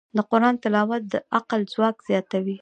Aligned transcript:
د 0.15 0.17
قرآن 0.31 0.55
تلاوت 0.63 1.01
د 1.13 1.15
عقل 1.37 1.61
ځواک 1.73 1.95
زیاتوي. 2.07 2.55